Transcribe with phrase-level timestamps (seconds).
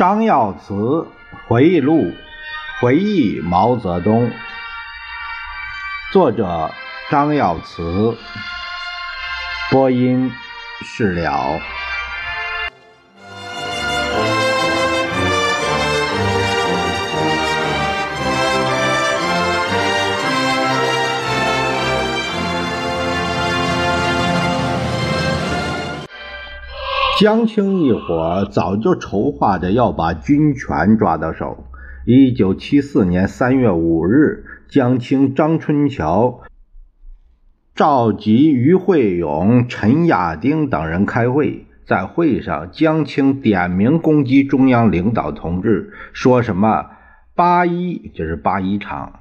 [0.00, 1.06] 张耀慈
[1.46, 2.14] 回忆录，
[2.80, 4.30] 回忆毛泽东。
[6.10, 6.70] 作者：
[7.10, 8.16] 张耀慈。
[9.70, 10.32] 播音：
[10.80, 11.60] 释了。
[27.20, 31.66] 江青一伙早就筹划着要把军权抓到手。
[32.06, 36.40] 一九七四年三月五日，江青、张春桥
[37.74, 41.66] 召集于会勇、陈亚丁等人开会。
[41.86, 46.86] 在会上，江青点名攻击中央领导同志，说什么
[47.36, 49.20] “八一就是八一厂，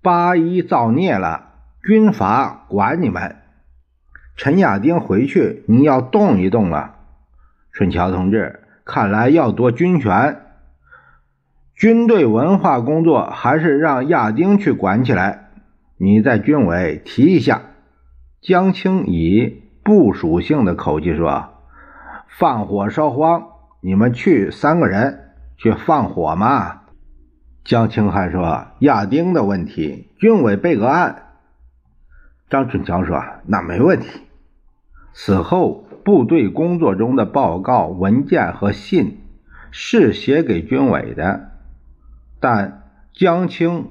[0.00, 1.50] 八一造孽了，
[1.86, 3.36] 军阀管你们。”
[4.38, 6.94] 陈亚丁回去，你要动一动啊！
[7.76, 10.40] 春桥同志，看来要夺军权，
[11.74, 15.50] 军队文化工作还是让亚丁去管起来。
[15.98, 17.60] 你在军委提一下。
[18.40, 21.50] 江青以部属性的口气说
[22.38, 23.48] ：“放火烧荒，
[23.82, 26.80] 你们去三个人去放火嘛。”
[27.62, 31.24] 江青还说：“亚丁的问题，军委备个案。”
[32.48, 34.22] 张春桥说：“那没问题。”
[35.12, 35.85] 此后。
[36.06, 39.18] 部队工作中的报告文件和信
[39.72, 41.50] 是写给军委的，
[42.38, 43.88] 但江青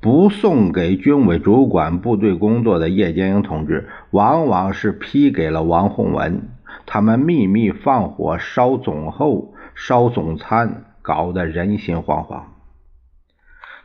[0.00, 6.48] 不送给军委主管部队工作的叶剑英同志，往往是批给了王洪文。
[6.86, 12.44] 他们秘密放火烧总后、烧总参，搞得人心惶惶。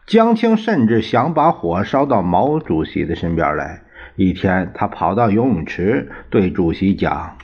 [0.08, 3.82] 江青甚至想把火烧到毛主席的身边来。
[4.16, 7.36] 一天，他跑到游泳池，对主席讲。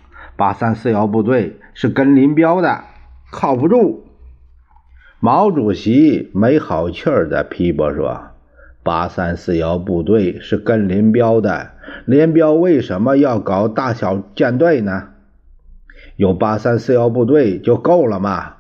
[0.42, 2.86] 八三四幺部队是跟林彪的，
[3.32, 4.08] 靠不住。
[5.20, 8.30] 毛主席没好气儿的批驳说
[8.82, 11.74] ：“八三四幺部队是跟林彪的，
[12.06, 15.10] 林彪为什么要搞大小舰队呢？
[16.16, 18.54] 有八三四幺部队就够了嘛？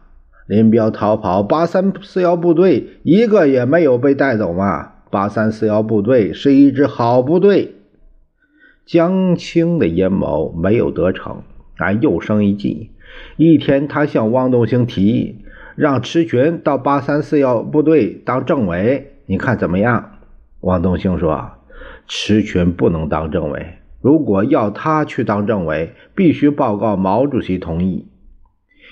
[0.45, 4.91] 林彪逃跑，八三四幺部队一个也没有被带走嘛？
[5.09, 7.77] 八三四幺部队是一支好部队。”
[8.85, 11.41] 江青的阴谋没有得逞。
[11.81, 12.91] 然又生一计。
[13.35, 15.43] 一天，他向汪东兴提议，
[15.75, 20.19] 让池群到八三四幺部队当政委，你看怎么样？
[20.61, 21.53] 汪东兴说
[22.07, 28.07] ：“池群不能当政委，如果要他去当政委，必须报告毛主席同意。”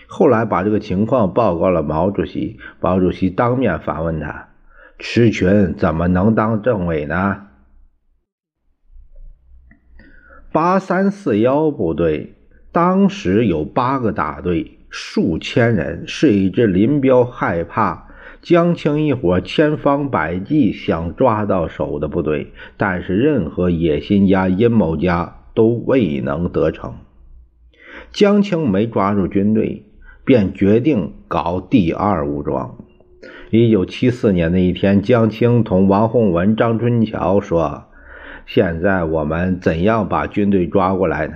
[0.10, 4.50] 后来把这个情况报告了毛主席，毛主席当面反问他
[4.98, 7.44] ：“池群怎么能当政委呢？”
[10.52, 12.34] 八三四幺部队。
[12.72, 18.08] 当时有八个大队，数千人，是一支林彪害怕
[18.42, 26.94] 江青一伙千方百计想抓到手的部队，但是任何野心家、阴谋家都未能得逞。
[28.12, 29.86] 江青没抓住军队，
[30.24, 32.78] 便决定搞第二武装。
[33.50, 37.86] 一九七四年的一天，江青同王洪文、张春桥说
[38.46, 41.34] ：“现在我们怎样把军队抓过来呢？”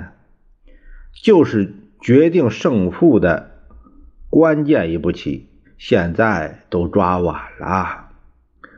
[1.21, 3.51] 就是决定胜负的
[4.29, 5.47] 关键一步棋，
[5.77, 8.09] 现在都抓晚了。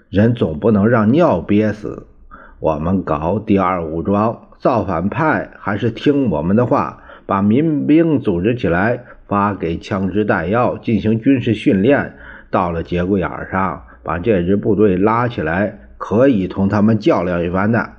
[0.10, 2.06] 人总不能让尿憋死。
[2.60, 12.16] 我们搞第二武装，造反派还是听我们的话，把民兵组织起来，发给枪支弹药，进行军事训练。
[12.52, 17.94] 到了节骨眼上，把这支部队拉起来，可以同他们较量一番的。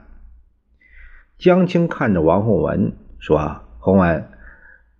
[1.37, 3.63] 江青看着王洪文说。
[3.79, 4.25] 洪文，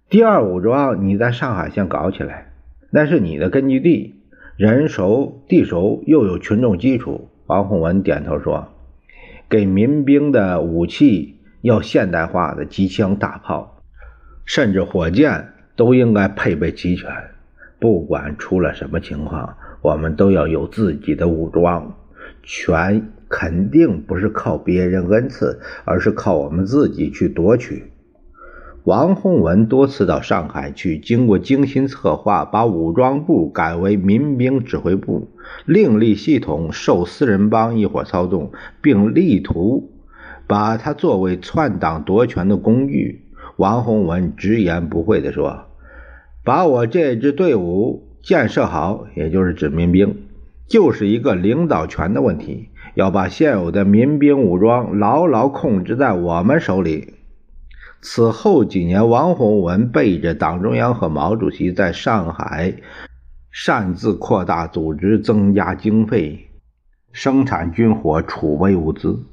[0.09, 2.53] 第二武装你在上海先搞起来，
[2.91, 4.15] 那是你的根据地，
[4.57, 7.29] 人熟地熟，又有群众基础。
[7.47, 8.69] 王洪文点头说
[9.51, 13.83] ：“给民兵的武器要现代化的机枪、大炮，
[14.45, 17.11] 甚至火箭都应该配备齐全。
[17.81, 21.97] 不管出了什么情况，我们都要有自己的武装。
[22.45, 27.91] 权肯定不是靠别人恩赐，而是靠我们自己去夺取。”
[28.87, 35.27] 王洪文多次到上海去，经过精心策划，把武装部改为民兵指挥部，
[35.65, 39.91] 另立系统受四人帮一伙操纵，并力图
[40.47, 43.25] 把它作为篡党夺权的工具。
[43.57, 45.65] 王洪文直言不讳地说
[46.47, 50.15] ：“把我这支队伍建设好，也就是指民兵，
[50.69, 57.15] 就是一个领导权的问题，要把现有的民兵武装牢牢控制在我们手里。”
[58.01, 62.75] 此后几年，王洪文背着党中央和毛主席在上海
[63.51, 66.51] 擅自扩大组织，增加经费，
[67.11, 69.25] 生产军火，储备物资。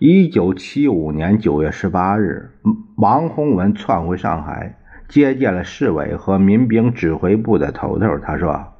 [0.00, 2.50] 一九七五年九月十八日，
[2.96, 4.78] 王洪文窜回上海，
[5.08, 8.18] 接见了市委和民兵指挥部的头头。
[8.18, 8.74] 他说：“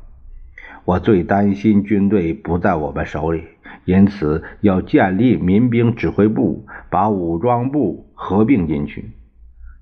[0.84, 3.44] 我最担心军队不在我们手里，
[3.84, 9.12] 因此要建立民兵指挥部，把武装部合并进去。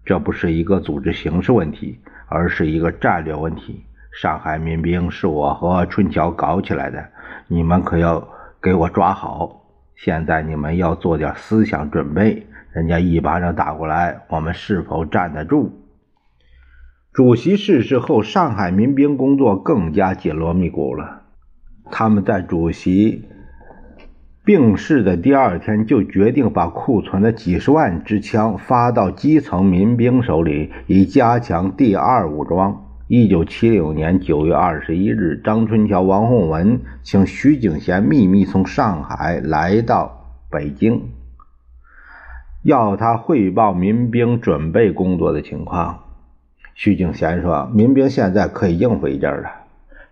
[0.07, 1.99] 这不是一个组织形式问题。”
[2.29, 3.85] 而是一个战略问题。
[4.11, 7.09] 上海民兵是我和春桥搞起来的，
[7.47, 8.27] 你们可要
[8.61, 9.63] 给我抓好。
[9.95, 15.71] 现在你们要做点思想准备，人家一巴掌打过来，我们是否站得住？
[17.13, 21.23] 主席逝世后，上海民兵工作更加紧锣密鼓了。
[21.93, 23.29] 他们在主席。
[24.47, 32.85] 病逝的第二天，就决定把库存的几十万支枪发到基层民兵手里，以加强第二武装。
[33.09, 41.03] 一九七六年九月二十一日，张春桥、王洪文请徐景贤秘密从上海来到北京，
[42.63, 46.05] 要他汇报民兵准备工作的情况。
[46.77, 49.51] 徐景贤说：“民兵现在可以应付一阵了。”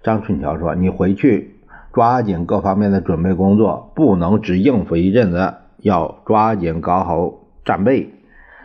[0.03, 1.53] 张春桥说：“你回去。”
[1.95, 7.33] 抓紧各方面的准备工作，不能只应付一阵子，要抓紧搞好
[7.65, 8.11] 战备，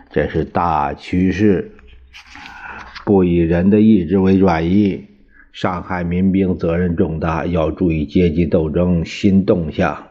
[0.09, 1.71] 这是大趋势。
[3.05, 5.05] 不以人的意志为转移，
[5.51, 10.07] 上海民兵责任重大，要注意阶级斗争新动向。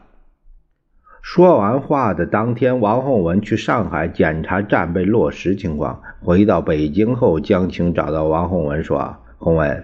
[1.21, 6.01] 说完话的当天，王洪文去上海检查战备落实情况。
[6.21, 9.83] 回到北京后，江青找到王洪文说：“洪文，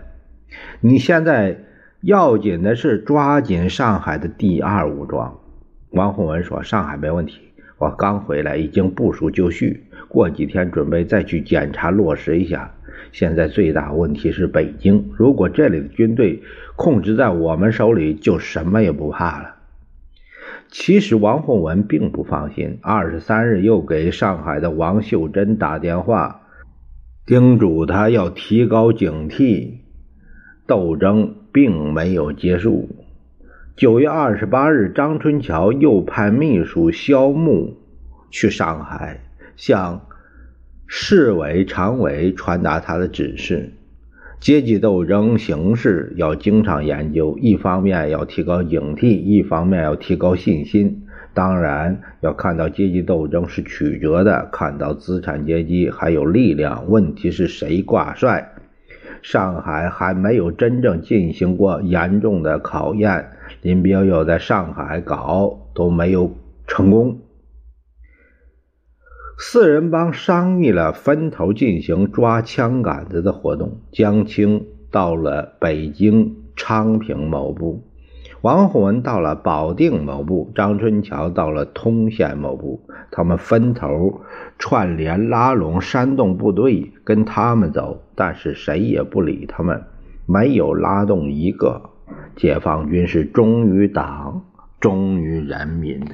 [0.79, 1.57] 你现在……”
[2.05, 5.39] 要紧的是抓紧上海的第二武装。
[5.89, 7.39] 王洪文说：“上海没问题，
[7.79, 12.75] 我刚回来，已经部署就绪，过几天准备再去检查落实一下。
[13.11, 16.43] 现在最大问题是北京，如果这里的军队
[16.75, 19.55] 控制在我们手里，就什么也不怕了。”
[20.69, 22.77] 其实王洪文并不放心。
[22.83, 26.41] 二十三日又给上海的王秀珍打电话，
[27.25, 29.79] 叮嘱他要提高警惕，
[30.67, 31.37] 斗争。
[31.55, 32.89] 并没有结束。
[33.77, 37.77] 九月二十八日，张春桥又派秘书肖木
[38.29, 39.21] 去上海，
[39.55, 40.05] 向
[40.85, 43.71] 市委常委传达他的指示：
[44.41, 51.03] 阶级斗争形势要经常研究，一方面要提高警惕，一方面要提高信心。
[51.33, 56.89] 当然，要看到阶级斗争是曲折的，看到资产阶级还有力量。
[56.89, 58.54] 问题是谁挂帅？
[59.27, 63.31] 上海还没有真正进行过严重的考验，
[63.63, 66.35] 林彪要在上海搞都没有
[66.67, 67.21] 成功。
[69.39, 73.79] 四人帮商议了分头进行抓枪杆子的活动。
[73.91, 77.84] 江青到了北京昌平某部，
[78.45, 84.21] 王洪文到了保定某部，张春桥到了通县某部，他们分头。
[84.59, 89.81] 串联拉拢煽动部队跟他们走，但是谁也不理他们，
[90.27, 91.89] 没有拉动一个。
[92.35, 94.43] 解放军是忠于党、
[94.79, 96.13] 忠于人民的。